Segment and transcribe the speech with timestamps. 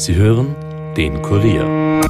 [0.00, 0.56] Sie hören
[0.96, 2.00] den Kurier.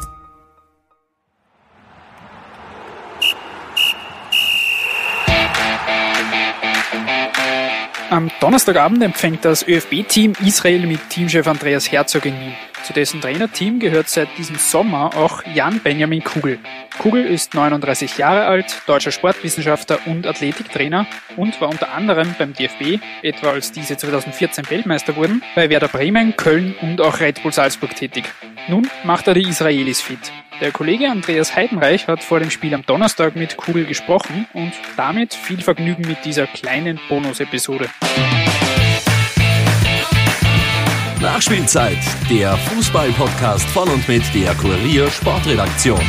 [8.11, 12.55] Am Donnerstagabend empfängt das ÖFB-Team Israel mit Teamchef Andreas Herzog in Wien.
[12.85, 16.59] Zu dessen Trainerteam gehört seit diesem Sommer auch Jan Benjamin Kugel.
[16.99, 21.07] Kugel ist 39 Jahre alt, deutscher Sportwissenschaftler und Athletiktrainer
[21.37, 26.37] und war unter anderem beim DFB, etwa als diese 2014 Weltmeister wurden, bei Werder Bremen,
[26.37, 28.25] Köln und auch Red Bull Salzburg tätig.
[28.69, 30.33] Nun macht er die Israelis fit.
[30.61, 35.33] Der Kollege Andreas Heidenreich hat vor dem Spiel am Donnerstag mit Kugel gesprochen und damit
[35.33, 37.89] viel Vergnügen mit dieser kleinen Bonus-Episode.
[41.21, 41.99] Nachspielzeit,
[42.31, 46.01] der Fußball-Podcast von und mit der Kurier Sportredaktion.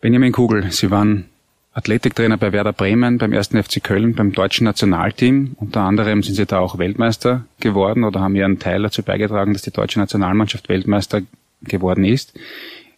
[0.00, 1.26] Benjamin Kugel, Sie waren
[1.74, 3.48] Athletiktrainer bei Werder Bremen, beim 1.
[3.48, 5.56] FC Köln, beim deutschen Nationalteam.
[5.56, 9.60] Unter anderem sind Sie da auch Weltmeister geworden oder haben Ihren Teil dazu beigetragen, dass
[9.60, 11.20] die deutsche Nationalmannschaft Weltmeister
[11.60, 12.32] geworden ist.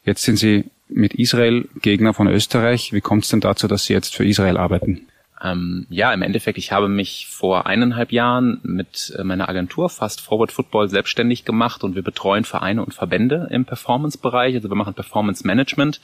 [0.05, 2.93] Jetzt sind Sie mit Israel Gegner von Österreich.
[2.93, 5.07] Wie kommt es denn dazu, dass Sie jetzt für Israel arbeiten?
[5.43, 10.21] Ähm, ja, im Endeffekt, ich habe mich vor eineinhalb Jahren mit äh, meiner Agentur Fast
[10.21, 14.55] Forward Football selbstständig gemacht und wir betreuen Vereine und Verbände im Performance-Bereich.
[14.55, 16.01] Also wir machen Performance Management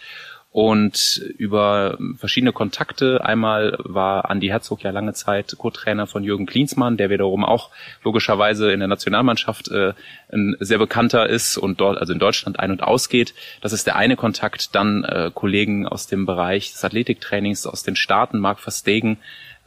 [0.50, 6.96] und über verschiedene Kontakte, einmal war Andi Herzog ja lange Zeit Co-Trainer von Jürgen Klinsmann,
[6.96, 7.70] der wiederum auch
[8.02, 9.92] logischerweise in der Nationalmannschaft äh,
[10.32, 13.34] ein sehr bekannter ist und dort, also in Deutschland ein- und ausgeht.
[13.60, 14.74] Das ist der eine Kontakt.
[14.74, 19.18] Dann äh, Kollegen aus dem Bereich des Athletiktrainings aus den Staaten, Marc Verstegen.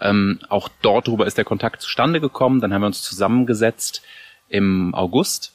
[0.02, 2.62] Ähm, auch dort drüber ist der Kontakt zustande gekommen.
[2.62, 4.02] Dann haben wir uns zusammengesetzt
[4.48, 5.54] im August,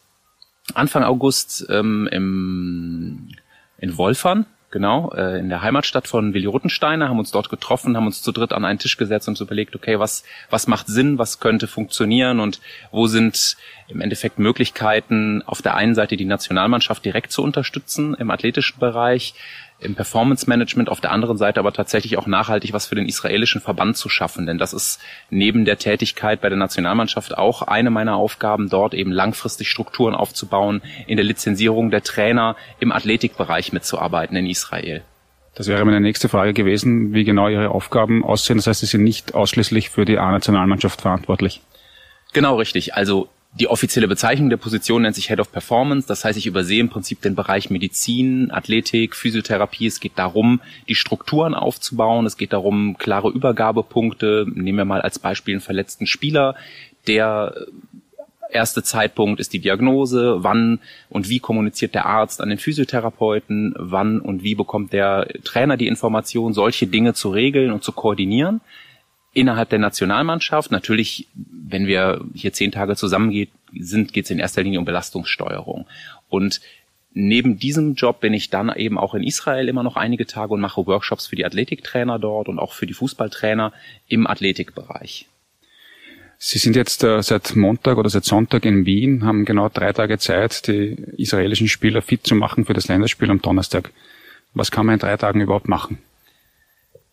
[0.75, 3.31] Anfang August ähm, im,
[3.79, 8.07] in Wolfern genau, äh, in der Heimatstadt von Willi Ruttensteiner, haben uns dort getroffen, haben
[8.07, 11.39] uns zu dritt an einen Tisch gesetzt und überlegt, okay, was, was macht Sinn, was
[11.39, 17.31] könnte funktionieren und wo sind im Endeffekt Möglichkeiten, auf der einen Seite die Nationalmannschaft direkt
[17.31, 19.35] zu unterstützen im athletischen Bereich,
[19.85, 23.61] im Performance Management, auf der anderen Seite aber tatsächlich auch nachhaltig was für den israelischen
[23.61, 24.47] Verband zu schaffen.
[24.47, 25.01] Denn das ist
[25.31, 30.83] neben der Tätigkeit bei der Nationalmannschaft auch eine meiner Aufgaben, dort eben langfristig Strukturen aufzubauen,
[31.07, 35.03] in der Lizenzierung der Trainer im Athletikbereich mitzuarbeiten in Israel.
[35.55, 38.57] Das wäre meine nächste Frage gewesen, wie genau Ihre Aufgaben aussehen.
[38.57, 41.61] Das heißt, Sie sind nicht ausschließlich für die A-Nationalmannschaft verantwortlich.
[42.33, 42.95] Genau richtig.
[42.95, 43.29] Also
[43.61, 46.09] die offizielle Bezeichnung der Position nennt sich Head of Performance.
[46.09, 49.87] Das heißt, ich übersehe im Prinzip den Bereich Medizin, Athletik, Physiotherapie.
[49.87, 52.27] Es geht darum, die Strukturen aufzubauen.
[52.27, 54.47] Es geht darum, klare Übergabepunkte.
[54.53, 56.57] Nehmen wir mal als Beispiel einen verletzten Spieler,
[57.07, 57.55] der
[58.51, 64.21] erste Zeitpunkt ist die Diagnose, wann und wie kommuniziert der Arzt an den Physiotherapeuten, wann
[64.21, 68.61] und wie bekommt der Trainer die Information, solche Dinge zu regeln und zu koordinieren
[69.35, 70.71] innerhalb der Nationalmannschaft.
[70.71, 75.87] Natürlich, wenn wir hier zehn Tage zusammen sind, geht es in erster Linie um Belastungssteuerung.
[76.29, 76.61] Und
[77.13, 80.61] neben diesem Job bin ich dann eben auch in Israel immer noch einige Tage und
[80.61, 83.73] mache Workshops für die Athletiktrainer dort und auch für die Fußballtrainer
[84.09, 85.29] im Athletikbereich.
[86.39, 90.19] Sie sind jetzt äh, seit Montag oder seit Sonntag in Wien, haben genau drei Tage
[90.19, 93.93] Zeit, die israelischen Spieler fit zu machen für das Länderspiel am Donnerstag.
[94.53, 95.99] Was kann man in drei Tagen überhaupt machen?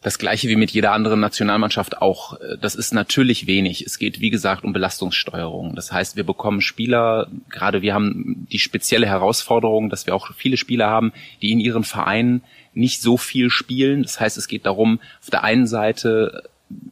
[0.01, 2.37] Das gleiche wie mit jeder anderen Nationalmannschaft auch.
[2.59, 3.85] Das ist natürlich wenig.
[3.85, 5.75] Es geht, wie gesagt, um Belastungssteuerung.
[5.75, 10.57] Das heißt, wir bekommen Spieler, gerade wir haben die spezielle Herausforderung, dass wir auch viele
[10.57, 14.01] Spieler haben, die in ihren Vereinen nicht so viel spielen.
[14.01, 16.43] Das heißt, es geht darum, auf der einen Seite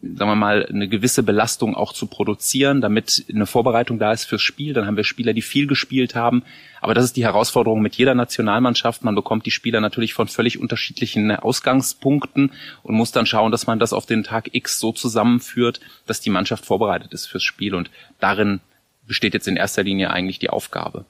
[0.01, 4.41] sagen wir mal, eine gewisse Belastung auch zu produzieren, damit eine Vorbereitung da ist fürs
[4.41, 4.73] Spiel.
[4.73, 6.43] Dann haben wir Spieler, die viel gespielt haben.
[6.81, 9.03] Aber das ist die Herausforderung mit jeder Nationalmannschaft.
[9.03, 12.51] Man bekommt die Spieler natürlich von völlig unterschiedlichen Ausgangspunkten
[12.83, 16.29] und muss dann schauen, dass man das auf den Tag X so zusammenführt, dass die
[16.29, 17.75] Mannschaft vorbereitet ist fürs Spiel.
[17.75, 18.61] Und darin
[19.07, 21.05] besteht jetzt in erster Linie eigentlich die Aufgabe.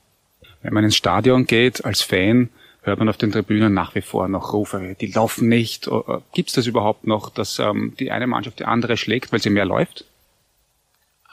[0.62, 2.50] Wenn man ins Stadion geht als Fan,
[2.82, 5.88] hört man auf den Tribünen nach wie vor noch Rufe, die laufen nicht.
[5.88, 9.42] Äh, Gibt es das überhaupt noch, dass ähm, die eine Mannschaft die andere schlägt, weil
[9.42, 10.06] sie mehr läuft?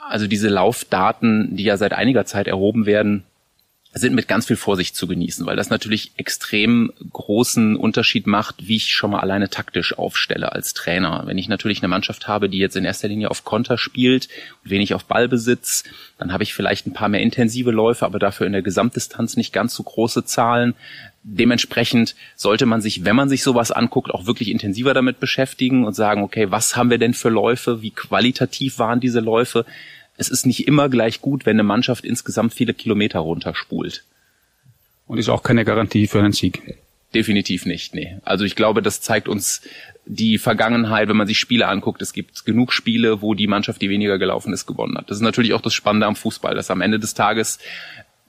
[0.09, 3.25] Also diese Laufdaten, die ja seit einiger Zeit erhoben werden,
[3.99, 8.77] sind mit ganz viel Vorsicht zu genießen, weil das natürlich extrem großen Unterschied macht, wie
[8.77, 11.23] ich schon mal alleine taktisch aufstelle als Trainer.
[11.25, 14.29] Wenn ich natürlich eine Mannschaft habe, die jetzt in erster Linie auf Konter spielt
[14.63, 15.85] und wenig auf Ballbesitz,
[16.19, 19.55] dann habe ich vielleicht ein paar mehr intensive Läufe, aber dafür in der Gesamtdistanz nicht
[19.55, 20.75] ganz so große Zahlen.
[21.23, 25.95] Dementsprechend sollte man sich, wenn man sich sowas anguckt, auch wirklich intensiver damit beschäftigen und
[25.95, 27.83] sagen, okay, was haben wir denn für Läufe?
[27.83, 29.65] Wie qualitativ waren diese Läufe?
[30.17, 34.05] Es ist nicht immer gleich gut, wenn eine Mannschaft insgesamt viele Kilometer runterspult.
[35.07, 36.79] Und ist auch keine Garantie für einen Sieg.
[37.15, 37.95] definitiv nicht.
[37.95, 38.19] Nee.
[38.25, 39.63] Also ich glaube, das zeigt uns
[40.05, 42.03] die Vergangenheit, wenn man sich Spiele anguckt.
[42.03, 45.11] Es gibt genug Spiele, wo die Mannschaft, die weniger gelaufen ist, gewonnen hat.
[45.11, 47.59] Das ist natürlich auch das Spannende am Fußball, dass am Ende des Tages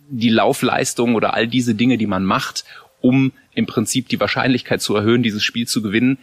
[0.09, 2.63] die Laufleistung oder all diese Dinge, die man macht,
[3.01, 6.17] um im Prinzip die Wahrscheinlichkeit zu erhöhen, dieses Spiel zu gewinnen,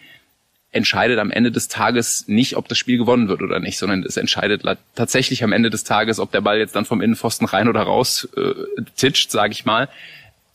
[0.75, 4.17] entscheidet am Ende des Tages nicht, ob das Spiel gewonnen wird oder nicht, sondern es
[4.17, 4.62] entscheidet
[4.97, 8.29] tatsächlich am Ende des Tages, ob der Ball jetzt dann vom Innenpfosten rein oder raus
[8.37, 9.88] äh, titscht, sage ich mal.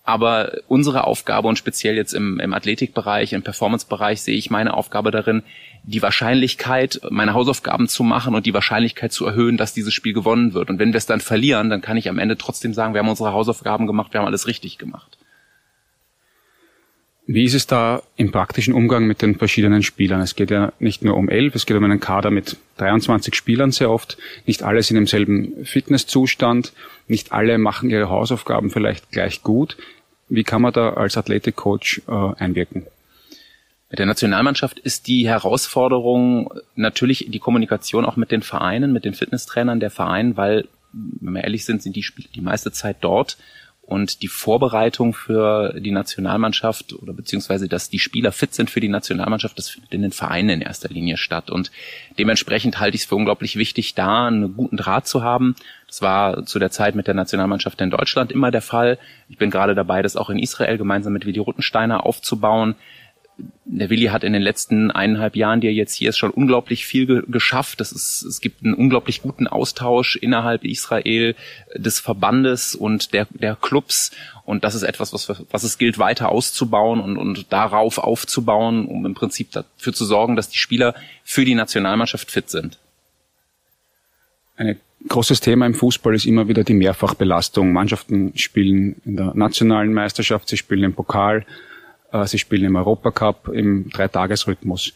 [0.03, 5.11] Aber unsere Aufgabe und speziell jetzt im, im Athletikbereich, im Performancebereich sehe ich meine Aufgabe
[5.11, 5.43] darin,
[5.83, 10.53] die Wahrscheinlichkeit, meine Hausaufgaben zu machen und die Wahrscheinlichkeit zu erhöhen, dass dieses Spiel gewonnen
[10.53, 10.69] wird.
[10.69, 13.09] Und wenn wir es dann verlieren, dann kann ich am Ende trotzdem sagen, wir haben
[13.09, 15.18] unsere Hausaufgaben gemacht, wir haben alles richtig gemacht.
[17.31, 20.19] Wie ist es da im praktischen Umgang mit den verschiedenen Spielern?
[20.19, 23.71] Es geht ja nicht nur um elf, es geht um einen Kader mit 23 Spielern
[23.71, 24.17] sehr oft.
[24.47, 26.73] Nicht alle sind im selben Fitnesszustand,
[27.07, 29.77] nicht alle machen ihre Hausaufgaben vielleicht gleich gut.
[30.27, 32.87] Wie kann man da als Athletikcoach äh, einwirken?
[33.91, 39.13] Mit der Nationalmannschaft ist die Herausforderung natürlich die Kommunikation auch mit den Vereinen, mit den
[39.13, 43.37] Fitnesstrainern der Vereine, weil, wenn wir ehrlich sind, sind die Spieler die meiste Zeit dort
[43.89, 48.87] und die Vorbereitung für die Nationalmannschaft oder beziehungsweise, dass die Spieler fit sind für die
[48.87, 51.49] Nationalmannschaft, das findet in den Vereinen in erster Linie statt.
[51.49, 51.71] Und
[52.19, 55.55] dementsprechend halte ich es für unglaublich wichtig, da einen guten Draht zu haben.
[55.87, 58.99] Das war zu der Zeit mit der Nationalmannschaft in Deutschland immer der Fall.
[59.27, 62.75] Ich bin gerade dabei, das auch in Israel gemeinsam mit Willi Ruttensteiner aufzubauen
[63.65, 66.85] der Willi hat in den letzten eineinhalb Jahren, die er jetzt hier ist, schon unglaublich
[66.85, 67.79] viel ge geschafft.
[67.79, 71.35] Das ist, es gibt einen unglaublich guten Austausch innerhalb Israel
[71.75, 74.11] des Verbandes und der, der Clubs.
[74.43, 79.05] Und das ist etwas, was, was es gilt, weiter auszubauen und, und darauf aufzubauen, um
[79.05, 82.79] im Prinzip dafür zu sorgen, dass die Spieler für die Nationalmannschaft fit sind.
[84.57, 87.71] Ein großes Thema im Fußball ist immer wieder die Mehrfachbelastung.
[87.71, 91.68] Mannschaften spielen in der nationalen Meisterschaft, sie spielen im Pokal, äh,
[92.25, 94.93] sie spielen im Europacup im Dreitagesrhythmus.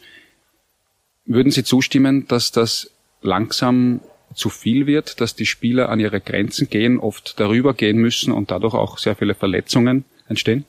[1.26, 2.90] Würden Sie zustimmen, dass das
[3.22, 4.00] langsam
[4.34, 8.50] zu viel wird, dass die Spieler an ihre Grenzen gehen, oft darüber gehen müssen und
[8.50, 10.64] dadurch auch sehr viele Verletzungen entstehen?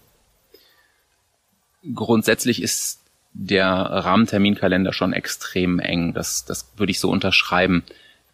[1.94, 3.02] Grundsätzlich ist
[3.34, 6.14] der Rahmenterminkalender schon extrem eng.
[6.14, 7.84] Das, das würde ich so unterschreiben.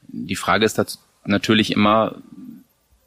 [0.08, 2.22] Die Frage ist natürlich immer,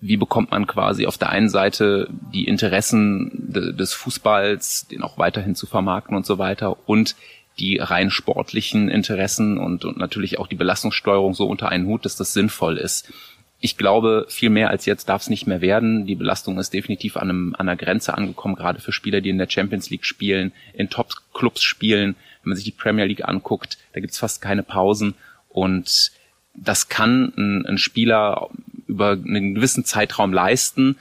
[0.07, 5.17] wie bekommt man quasi auf der einen Seite die Interessen de, des Fußballs, den auch
[5.17, 7.17] weiterhin zu vermarkten und so weiter und
[7.59, 12.17] die rein sportlichen Interessen und, und natürlich auch die Belastungssteuerung so unter einen Hut, dass
[12.17, 13.11] das sinnvoll ist.
[13.61, 16.05] Ich glaube, viel mehr als jetzt darf es nicht mehr werden.
[16.05, 19.39] Die Belastung ist definitiv an, einem, an einer Grenze angekommen, gerade für Spieler, die in
[19.39, 22.15] der Champions League spielen, in Top-Clubs spielen.
[22.43, 25.15] Wenn man sich die Premier League anguckt, da gibt's fast keine Pausen.
[25.49, 26.13] Und
[26.55, 28.51] das kann ein, ein Spieler
[28.87, 30.97] über einen gewissen Zeitraum leisten.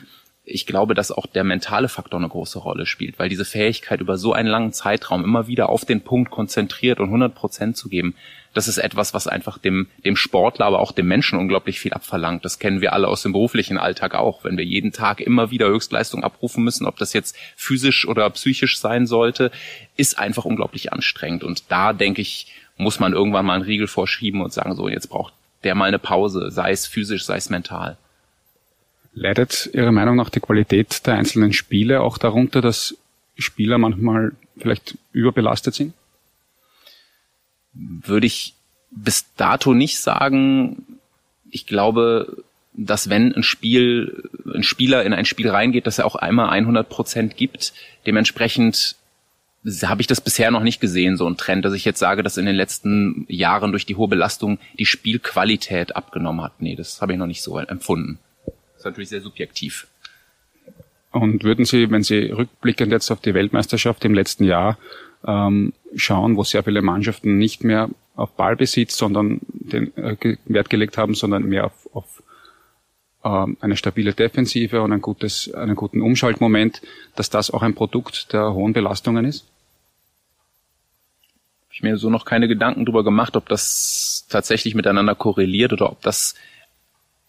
[0.46, 4.18] Ich glaube, dass auch der mentale Faktor eine große Rolle spielt, weil diese Fähigkeit über
[4.18, 8.16] so einen langen Zeitraum immer wieder auf den Punkt konzentriert und 100 Prozent zu geben,
[8.54, 12.46] das ist etwas, was einfach dem, dem Sportler, aber auch dem Menschen unglaublich viel abverlangt.
[12.46, 14.44] Das kennen wir alle aus dem beruflichen Alltag auch.
[14.44, 18.80] Wenn wir jeden Tag immer wieder Höchstleistung abrufen müssen, ob das jetzt physisch oder psychisch
[18.80, 19.52] sein sollte,
[19.98, 21.44] ist einfach unglaublich anstrengend.
[21.44, 25.10] Und da denke ich, muss man irgendwann mal einen Riegel vorschieben und sagen, so, jetzt
[25.10, 25.34] braucht
[25.64, 27.98] der mal eine Pause, sei es physisch, sei es mental.
[29.14, 32.96] Leidet Ihrer Meinung nach die Qualität der einzelnen Spiele auch darunter, dass
[33.38, 35.94] Spieler manchmal vielleicht überbelastet sind?
[37.74, 38.54] Würde ich
[38.92, 41.00] bis dato nicht sagen.
[41.50, 46.16] Ich glaube, dass wenn ein Spiel, ein Spieler in ein Spiel reingeht, dass er auch
[46.16, 47.74] einmal 100 Prozent gibt.
[48.06, 48.96] Dementsprechend
[49.84, 52.38] habe ich das bisher noch nicht gesehen, so ein Trend, dass ich jetzt sage, dass
[52.38, 56.62] in den letzten Jahren durch die hohe Belastung die Spielqualität abgenommen hat.
[56.62, 58.20] Nee, das habe ich noch nicht so empfunden.
[58.46, 59.88] Das ist natürlich sehr subjektiv.
[61.12, 64.78] Und würden Sie, wenn Sie rückblickend jetzt auf die Weltmeisterschaft im letzten Jahr
[65.26, 70.98] ähm, schauen, wo sehr viele Mannschaften nicht mehr auf Ballbesitz, sondern den äh, Wert gelegt
[70.98, 72.24] haben, sondern mehr auf, auf
[73.24, 76.82] ähm, eine stabile Defensive und ein gutes, einen guten Umschaltmoment,
[77.16, 79.46] dass das auch ein Produkt der hohen Belastungen ist?
[81.74, 86.02] Ich mir so noch keine Gedanken drüber gemacht, ob das tatsächlich miteinander korreliert oder ob
[86.04, 86.36] das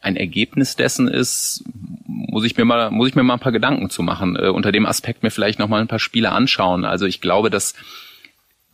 [0.00, 1.64] ein Ergebnis dessen ist,
[2.04, 4.36] muss ich mir mal, muss ich mir mal ein paar Gedanken zu machen.
[4.36, 6.84] Äh, unter dem Aspekt mir vielleicht noch mal ein paar Spiele anschauen.
[6.84, 7.74] Also ich glaube, dass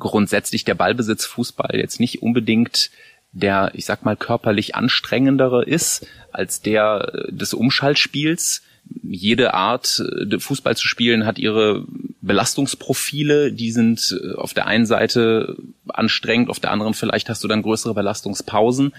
[0.01, 2.91] grundsätzlich der Ballbesitz Fußball jetzt nicht unbedingt
[3.31, 8.63] der, ich sag mal, körperlich anstrengendere ist als der äh, des Umschaltspiels
[9.03, 11.85] jede Art, äh, Fußball zu spielen, hat ihre
[12.21, 13.53] Belastungsprofile.
[13.53, 15.57] Die sind äh, auf der einen Seite
[15.89, 18.93] anstrengend, auf der anderen vielleicht hast du dann größere Belastungspausen.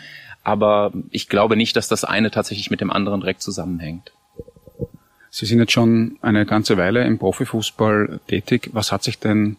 [0.44, 4.12] Aber ich glaube nicht, dass das eine tatsächlich mit dem anderen direkt zusammenhängt.
[5.30, 8.70] Sie sind jetzt schon eine ganze Weile im Profifußball tätig.
[8.74, 9.58] Was hat sich denn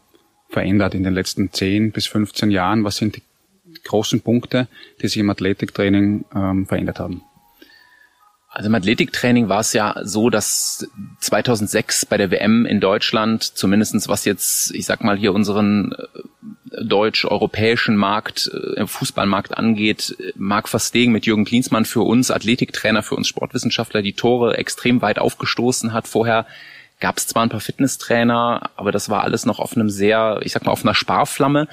[0.51, 2.85] verändert in den letzten 10 bis 15 Jahren?
[2.85, 3.23] Was sind die
[3.85, 4.69] großen Punkte,
[5.01, 7.23] die sich im Athletiktraining ähm, verändert haben?
[8.55, 10.87] Also im Athletiktraining war es ja so, dass
[11.21, 16.85] 2006 bei der WM in Deutschland, zumindestens was jetzt, ich sag mal hier unseren äh,
[16.85, 23.27] deutsch-europäischen Markt, äh, Fußballmarkt angeht, Marc Verstegen mit Jürgen Klinsmann für uns, Athletiktrainer, für uns
[23.27, 26.07] Sportwissenschaftler, die Tore extrem weit aufgestoßen hat.
[26.07, 26.45] Vorher
[27.01, 30.53] gab es zwar ein paar Fitnesstrainer, aber das war alles noch auf einem sehr, ich
[30.53, 31.69] sag mal, auf einer Sparflamme.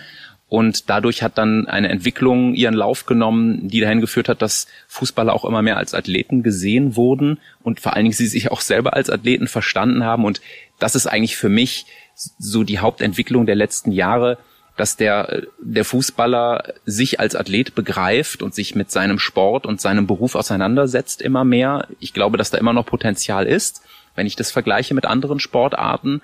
[0.50, 5.32] Und dadurch hat dann eine Entwicklung ihren Lauf genommen, die dahin geführt hat, dass Fußballer
[5.32, 8.96] auch immer mehr als Athleten gesehen wurden und vor allen Dingen sie sich auch selber
[8.96, 10.25] als Athleten verstanden haben.
[10.25, 10.41] Und
[10.79, 14.39] das ist eigentlich für mich so die Hauptentwicklung der letzten Jahre,
[14.75, 20.08] dass der, der Fußballer sich als Athlet begreift und sich mit seinem Sport und seinem
[20.08, 21.88] Beruf auseinandersetzt immer mehr.
[22.00, 23.82] Ich glaube, dass da immer noch Potenzial ist,
[24.15, 26.22] wenn ich das vergleiche mit anderen Sportarten.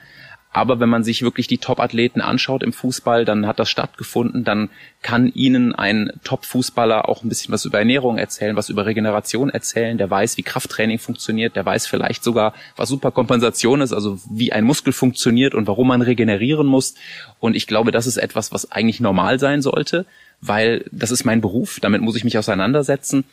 [0.56, 4.70] Aber wenn man sich wirklich die Top-Athleten anschaut im Fußball, dann hat das stattgefunden, dann
[5.02, 9.98] kann ihnen ein Top-Fußballer auch ein bisschen was über Ernährung erzählen, was über Regeneration erzählen,
[9.98, 14.64] der weiß, wie Krafttraining funktioniert, der weiß vielleicht sogar, was Superkompensation ist, also wie ein
[14.64, 16.96] Muskel funktioniert und warum man regenerieren muss.
[17.42, 20.06] Und ich glaube, das ist etwas, was eigentlich normal sein sollte,
[20.40, 23.26] weil das ist mein Beruf, damit muss ich mich auseinandersetzen.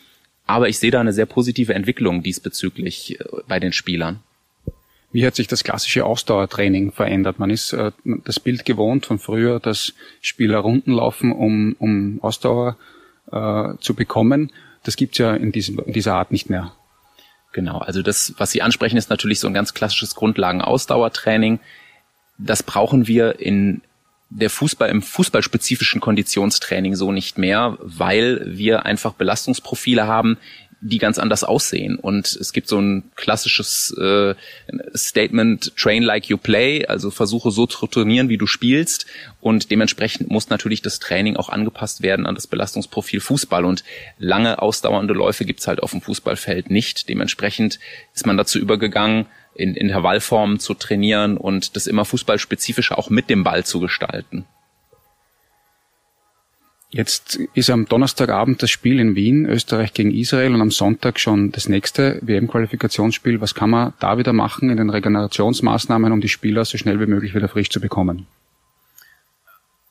[0.49, 4.19] Aber ich sehe da eine sehr positive Entwicklung diesbezüglich äh, bei den Spielern.
[5.13, 7.39] Wie hat sich das klassische Ausdauertraining verändert?
[7.39, 12.77] Man ist äh, das Bild gewohnt von früher, dass Spieler Runden laufen, um, um Ausdauer
[13.31, 14.51] äh, zu bekommen.
[14.83, 16.73] Das gibt's ja in, diesem, in dieser Art nicht mehr.
[17.53, 21.61] Genau, also das, was Sie ansprechen, ist natürlich so ein ganz klassisches Grundlagen-Ausdauertraining.
[22.39, 23.83] Das brauchen wir in
[24.31, 30.39] der Fußball im fußballspezifischen Konditionstraining so nicht mehr, weil wir einfach Belastungsprofile haben,
[30.83, 31.97] die ganz anders aussehen.
[31.97, 34.35] Und es gibt so ein klassisches äh,
[34.95, 39.07] Statement, train like you play, also versuche so zu trainieren, wie du spielst.
[39.41, 43.65] Und dementsprechend muss natürlich das Training auch angepasst werden an das Belastungsprofil Fußball.
[43.65, 43.85] Und
[44.19, 47.09] lange ausdauernde Läufe gibt's halt auf dem Fußballfeld nicht.
[47.09, 47.79] Dementsprechend
[48.13, 53.45] ist man dazu übergegangen, in Intervallformen zu trainieren und das immer fußballspezifischer auch mit dem
[53.45, 54.47] Ball zu gestalten.
[56.95, 61.51] Jetzt ist am Donnerstagabend das Spiel in Wien, Österreich gegen Israel und am Sonntag schon
[61.51, 63.41] das nächste WM-Qualifikationsspiel.
[63.41, 67.07] Was kann man da wieder machen in den Regenerationsmaßnahmen, um die Spieler so schnell wie
[67.07, 68.27] möglich wieder frisch zu bekommen?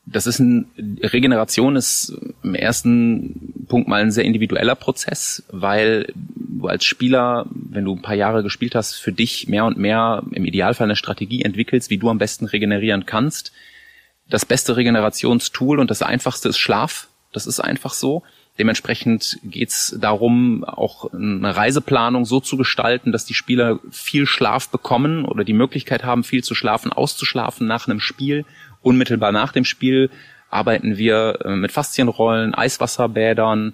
[0.06, 0.68] Das ist ein,
[1.02, 7.86] Regeneration ist im ersten Punkt mal ein sehr individueller Prozess, weil du als Spieler, wenn
[7.86, 11.42] du ein paar Jahre gespielt hast, für dich mehr und mehr im Idealfall eine Strategie
[11.42, 13.52] entwickelst, wie du am besten regenerieren kannst
[14.30, 17.08] das beste Regenerationstool und das einfachste ist Schlaf.
[17.34, 18.24] Das ist einfach so.
[18.60, 25.26] Dementsprechend geht's darum, auch eine Reiseplanung so zu gestalten, dass die Spieler viel Schlaf bekommen
[25.26, 28.46] oder die Möglichkeit haben, viel zu schlafen, auszuschlafen nach einem Spiel.
[28.82, 30.10] Unmittelbar nach dem Spiel
[30.50, 33.74] arbeiten wir äh, mit Faszienrollen, Eiswasserbädern.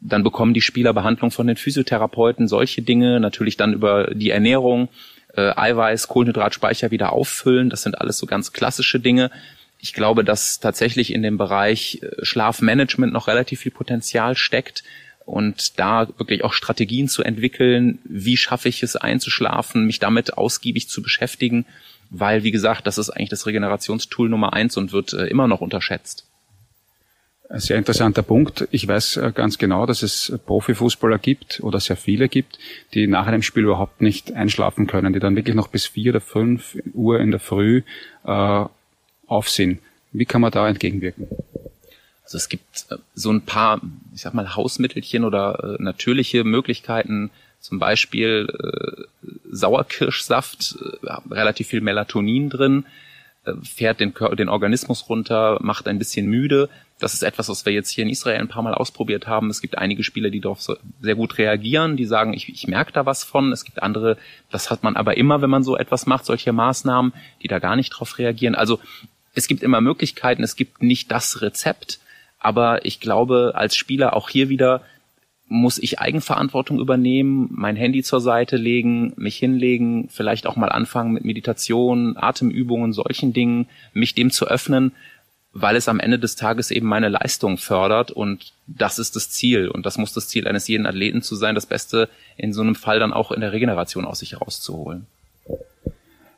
[0.00, 4.88] Dann bekommen die Spieler Behandlung von den Physiotherapeuten, solche Dinge, natürlich dann über die Ernährung,
[5.34, 7.68] äh, Eiweiß, Kohlenhydratspeicher wieder auffüllen.
[7.68, 9.30] Das sind alles so ganz klassische Dinge.
[9.84, 14.82] Ich glaube, dass tatsächlich in dem Bereich äh, Schlafmanagement noch relativ viel Potenzial steckt
[15.26, 20.88] und da wirklich auch Strategien zu entwickeln, wie schaffe ich es einzuschlafen, mich damit ausgiebig
[20.88, 21.66] zu beschäftigen,
[22.08, 25.60] weil, wie gesagt, das ist eigentlich das Regenerationstool Nummer eins und wird äh, immer noch
[25.60, 26.26] unterschätzt.
[27.50, 28.66] Ein sehr interessanter Punkt.
[28.70, 32.58] Ich weiß äh, ganz genau, dass es Profifußballer gibt oder sehr viele gibt,
[32.94, 36.22] die nach einem Spiel überhaupt nicht einschlafen können, die dann wirklich noch bis vier oder
[36.22, 37.82] fünf Uhr in der Früh
[38.24, 38.64] äh,
[39.26, 39.78] Aufsehen.
[40.12, 41.28] Wie kann man da entgegenwirken?
[42.24, 43.80] Also es gibt äh, so ein paar,
[44.14, 49.02] ich sag mal, Hausmittelchen oder äh, natürliche Möglichkeiten, zum Beispiel äh,
[49.50, 52.86] Sauerkirschsaft, äh, relativ viel Melatonin drin,
[53.44, 56.68] äh, fährt den, den Organismus runter, macht ein bisschen müde.
[56.98, 59.50] Das ist etwas, was wir jetzt hier in Israel ein paar Mal ausprobiert haben.
[59.50, 62.92] Es gibt einige Spieler, die darauf so sehr gut reagieren, die sagen, ich, ich merke
[62.92, 63.52] da was von.
[63.52, 64.16] Es gibt andere,
[64.50, 67.12] das hat man aber immer, wenn man so etwas macht, solche Maßnahmen,
[67.42, 68.54] die da gar nicht drauf reagieren.
[68.54, 68.78] Also
[69.34, 71.98] es gibt immer Möglichkeiten, es gibt nicht das Rezept,
[72.38, 74.82] aber ich glaube, als Spieler auch hier wieder
[75.46, 81.12] muss ich Eigenverantwortung übernehmen, mein Handy zur Seite legen, mich hinlegen, vielleicht auch mal anfangen
[81.12, 84.92] mit Meditation, Atemübungen, solchen Dingen, mich dem zu öffnen,
[85.52, 89.68] weil es am Ende des Tages eben meine Leistung fördert und das ist das Ziel
[89.68, 92.74] und das muss das Ziel eines jeden Athleten zu sein, das Beste in so einem
[92.74, 95.06] Fall dann auch in der Regeneration aus sich herauszuholen.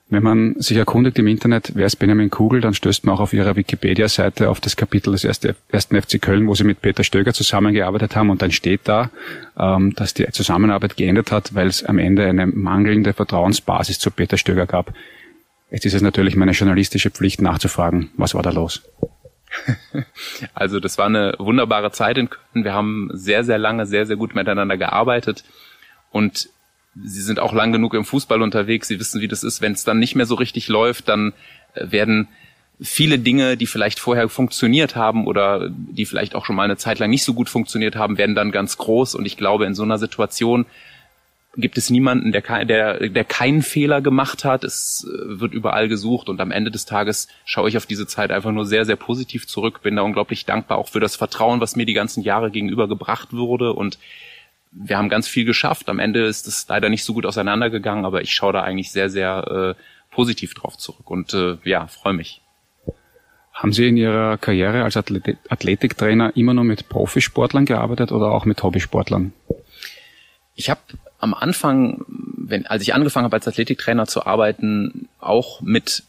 [0.08, 3.32] Wenn man sich erkundigt im Internet, wer ist Benjamin Kugel, dann stößt man auch auf
[3.32, 8.14] ihrer Wikipedia-Seite auf das Kapitel des ersten FC Köln, wo sie mit Peter Stöger zusammengearbeitet
[8.14, 9.10] haben und dann steht da,
[9.58, 14.38] ähm, dass die Zusammenarbeit geendet hat, weil es am Ende eine mangelnde Vertrauensbasis zu Peter
[14.38, 14.94] Stöger gab.
[15.72, 18.82] Jetzt ist es natürlich meine journalistische Pflicht nachzufragen, was war da los?
[20.54, 22.64] Also das war eine wunderbare Zeit in Köln.
[22.64, 25.44] Wir haben sehr, sehr lange, sehr, sehr gut miteinander gearbeitet
[26.10, 26.48] und
[27.04, 28.88] Sie sind auch lang genug im Fußball unterwegs.
[28.88, 29.60] Sie wissen, wie das ist.
[29.60, 31.32] Wenn es dann nicht mehr so richtig läuft, dann
[31.74, 32.28] äh, werden
[32.80, 36.98] viele Dinge, die vielleicht vorher funktioniert haben oder die vielleicht auch schon mal eine Zeit
[36.98, 39.14] lang nicht so gut funktioniert haben, werden dann ganz groß.
[39.14, 40.66] Und ich glaube, in so einer Situation
[41.56, 44.64] gibt es niemanden, der, der, der keinen Fehler gemacht hat.
[44.64, 48.30] Es äh, wird überall gesucht und am Ende des Tages schaue ich auf diese Zeit
[48.30, 49.82] einfach nur sehr, sehr positiv zurück.
[49.82, 53.32] Bin da unglaublich dankbar auch für das Vertrauen, was mir die ganzen Jahre gegenüber gebracht
[53.32, 53.98] wurde und
[54.78, 55.88] wir haben ganz viel geschafft.
[55.88, 59.08] Am Ende ist es leider nicht so gut auseinandergegangen, aber ich schaue da eigentlich sehr,
[59.08, 59.82] sehr äh,
[60.14, 62.42] positiv drauf zurück und äh, ja, freue mich.
[63.52, 68.44] Haben Sie in Ihrer Karriere als Athlet Athletiktrainer immer nur mit Profisportlern gearbeitet oder auch
[68.44, 69.32] mit Hobbysportlern?
[70.54, 70.80] Ich habe
[71.18, 72.04] am Anfang,
[72.36, 76.02] wenn, als ich angefangen habe als Athletiktrainer zu arbeiten, auch mit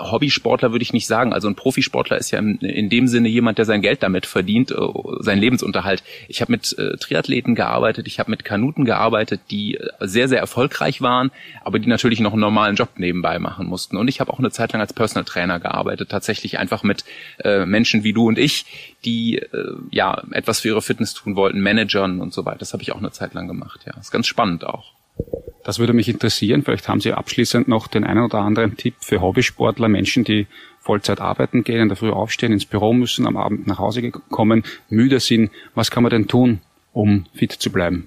[0.00, 1.32] Hobbysportler würde ich nicht sagen.
[1.32, 4.70] Also ein Profisportler ist ja in, in dem Sinne jemand, der sein Geld damit verdient,
[4.70, 4.76] äh,
[5.20, 6.02] seinen Lebensunterhalt.
[6.28, 10.40] Ich habe mit äh, Triathleten gearbeitet, ich habe mit Kanuten gearbeitet, die äh, sehr, sehr
[10.40, 11.30] erfolgreich waren,
[11.62, 13.96] aber die natürlich noch einen normalen Job nebenbei machen mussten.
[13.96, 17.04] Und ich habe auch eine Zeit lang als Personal Trainer gearbeitet, tatsächlich einfach mit
[17.44, 18.66] äh, Menschen wie du und ich,
[19.04, 22.58] die äh, ja etwas für ihre Fitness tun wollten, Managern und so weiter.
[22.58, 23.80] Das habe ich auch eine Zeit lang gemacht.
[23.86, 24.92] Ja, ist ganz spannend auch.
[25.68, 26.62] Das würde mich interessieren.
[26.62, 30.46] Vielleicht haben Sie abschließend noch den einen oder anderen Tipp für Hobbysportler, Menschen, die
[30.80, 34.64] Vollzeit arbeiten gehen, in der Früh aufstehen, ins Büro müssen, am Abend nach Hause kommen,
[34.88, 35.50] müde sind.
[35.74, 36.62] Was kann man denn tun,
[36.94, 38.06] um fit zu bleiben?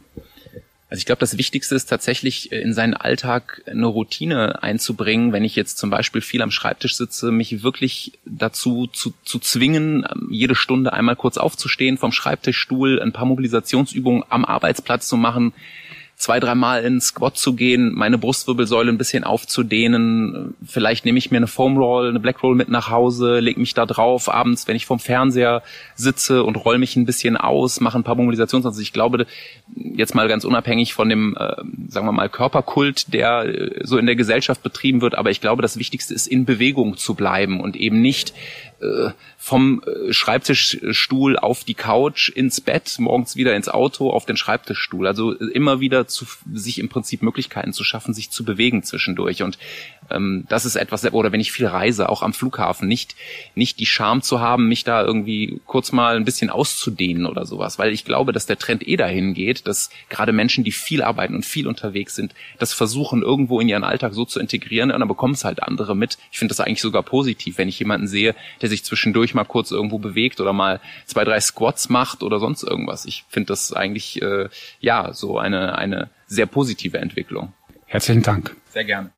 [0.89, 5.31] Also ich glaube, das Wichtigste ist tatsächlich äh, in seinen Alltag eine Routine einzubringen.
[5.31, 10.03] Wenn ich jetzt zum Beispiel viel am Schreibtisch sitze, mich wirklich dazu zu, zu zwingen,
[10.11, 15.53] ähm, jede Stunde einmal kurz aufzustehen vom Schreibtischstuhl, ein paar Mobilisationsübungen am Arbeitsplatz zu machen,
[16.21, 20.53] zwei, dreimal in Squat zu gehen, meine Brustwirbelsäule ein bisschen aufzudehnen.
[20.63, 23.73] Vielleicht nehme ich mir eine Foam Roll, eine Black Roll mit nach Hause, lege mich
[23.73, 25.63] da drauf abends, wenn ich vorm Fernseher
[25.95, 28.67] sitze und roll mich ein bisschen aus, mache ein paar Mobilisations.
[28.67, 29.25] Also ich glaube,
[29.75, 31.55] jetzt mal ganz unabhängig von dem, äh,
[31.87, 35.63] sagen wir mal, Körperkult, der äh, so in der Gesellschaft betrieben wird, aber ich glaube,
[35.63, 38.33] das Wichtigste ist, in Bewegung zu bleiben und eben nicht
[39.37, 45.07] vom äh, Schreibtischstuhl auf die Couch ins Bett, morgens wieder ins Auto auf den Schreibtischstuhl.
[45.07, 49.43] Also äh, immer wieder zu sich im Prinzip Möglichkeiten zu schaffen, sich zu bewegen zwischendurch.
[49.43, 49.59] Und
[50.09, 53.15] ähm, das ist etwas, oder wenn ich viel reise, auch am Flughafen, nicht,
[53.55, 57.77] nicht die Scham zu haben, mich da irgendwie kurz mal ein bisschen auszudehnen oder sowas.
[57.77, 61.35] Weil ich glaube, dass der Trend eh dahin geht, dass gerade Menschen, die viel arbeiten
[61.35, 65.07] und viel unterwegs sind, das versuchen irgendwo in ihren Alltag so zu integrieren und dann
[65.07, 66.17] bekommen es halt andere mit.
[66.31, 69.71] Ich finde das eigentlich sogar positiv, wenn ich jemanden sehe, der sich zwischendurch mal kurz
[69.71, 73.05] irgendwo bewegt oder mal zwei, drei Squats macht oder sonst irgendwas.
[73.05, 77.53] Ich finde das eigentlich, äh, ja, so eine, eine sehr positive Entwicklung.
[77.85, 78.55] Herzlichen Dank.
[78.69, 79.11] Sehr gerne.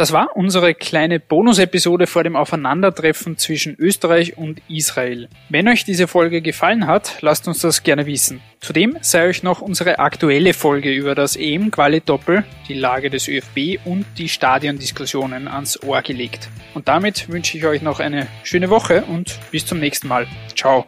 [0.00, 5.28] Das war unsere kleine Bonus-Episode vor dem Aufeinandertreffen zwischen Österreich und Israel.
[5.50, 8.40] Wenn euch diese Folge gefallen hat, lasst uns das gerne wissen.
[8.60, 14.06] Zudem sei euch noch unsere aktuelle Folge über das EM-Quali-Doppel, die Lage des ÖFB und
[14.16, 16.48] die Stadiondiskussionen ans Ohr gelegt.
[16.72, 20.26] Und damit wünsche ich euch noch eine schöne Woche und bis zum nächsten Mal.
[20.56, 20.86] Ciao.